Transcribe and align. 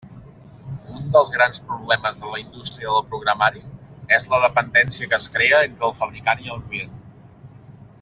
Un 0.99 1.03
dels 1.15 1.29
grans 1.35 1.61
problemes 1.73 2.17
en 2.21 2.25
la 2.37 2.41
indústria 2.45 2.95
del 2.95 3.05
programari 3.13 3.63
és 4.19 4.27
la 4.35 4.43
dependència 4.49 5.13
que 5.13 5.23
es 5.23 5.31
crea 5.39 5.65
entre 5.71 5.91
el 5.91 5.97
fabricant 6.03 6.47
i 6.49 6.55
el 6.57 6.67
client. 6.69 7.01